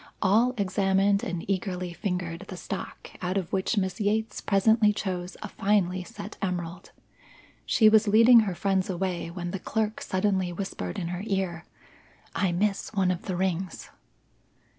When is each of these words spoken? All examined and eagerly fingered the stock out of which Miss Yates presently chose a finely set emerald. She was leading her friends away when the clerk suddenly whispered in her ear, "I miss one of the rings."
All 0.19 0.55
examined 0.57 1.23
and 1.23 1.47
eagerly 1.47 1.93
fingered 1.93 2.45
the 2.47 2.57
stock 2.57 3.11
out 3.21 3.37
of 3.37 3.53
which 3.53 3.77
Miss 3.77 3.99
Yates 4.01 4.41
presently 4.41 4.91
chose 4.91 5.37
a 5.43 5.47
finely 5.47 6.03
set 6.03 6.37
emerald. 6.41 6.89
She 7.67 7.87
was 7.87 8.07
leading 8.07 8.39
her 8.39 8.55
friends 8.55 8.89
away 8.89 9.29
when 9.29 9.51
the 9.51 9.59
clerk 9.59 10.01
suddenly 10.01 10.51
whispered 10.51 10.97
in 10.97 11.09
her 11.09 11.21
ear, 11.27 11.65
"I 12.35 12.51
miss 12.51 12.91
one 12.95 13.11
of 13.11 13.25
the 13.27 13.35
rings." 13.35 13.91